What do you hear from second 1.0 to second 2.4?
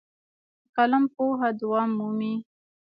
پوهه دوام مومي.